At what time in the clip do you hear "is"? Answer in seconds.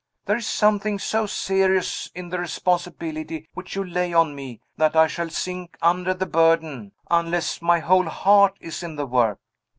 0.37-0.47, 8.59-8.81